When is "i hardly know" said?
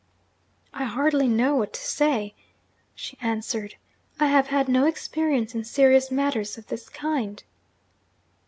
0.73-1.53